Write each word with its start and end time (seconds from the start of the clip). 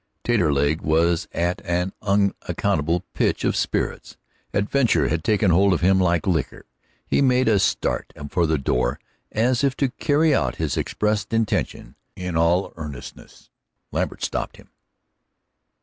Taterleg 0.23 0.81
was 0.81 1.27
at 1.31 1.61
an 1.63 1.93
unaccountable 2.01 3.01
pitch 3.13 3.43
of 3.43 3.55
spirits. 3.55 4.17
Adventure 4.51 5.09
had 5.09 5.23
taken 5.23 5.51
hold 5.51 5.73
of 5.73 5.81
him 5.81 5.99
like 5.99 6.25
liquor. 6.25 6.65
He 7.05 7.21
made 7.21 7.47
a 7.47 7.59
start 7.59 8.11
for 8.31 8.47
the 8.47 8.57
door 8.57 8.99
as 9.31 9.63
if 9.63 9.77
to 9.77 9.89
carry 9.91 10.33
out 10.33 10.55
his 10.55 10.75
expressed 10.75 11.31
intention 11.33 11.93
in 12.15 12.35
all 12.35 12.73
earnestness. 12.77 13.51
Lambert 13.91 14.23
stopped 14.23 14.57
him. 14.57 14.71